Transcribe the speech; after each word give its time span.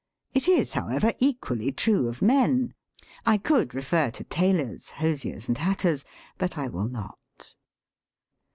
It 0.33 0.47
is, 0.47 0.73
however, 0.73 1.13
equally 1.19 1.71
true 1.71 2.07
of 2.07 2.23
men. 2.23 2.73
I 3.23 3.37
could 3.37 3.75
refer 3.75 4.09
to 4.09 4.23
tailors, 4.23 4.89
hosiers, 4.89 5.47
and 5.47 5.59
hatters, 5.59 6.05
but 6.39 6.57
I 6.57 6.69
will 6.69 6.87
not. 6.89 7.55